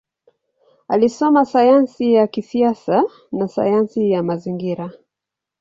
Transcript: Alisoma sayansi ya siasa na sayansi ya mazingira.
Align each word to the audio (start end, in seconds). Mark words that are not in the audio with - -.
Alisoma 0.87 1.45
sayansi 1.45 2.13
ya 2.13 2.29
siasa 2.41 3.03
na 3.31 3.47
sayansi 3.47 4.11
ya 4.11 4.23
mazingira. 4.23 4.91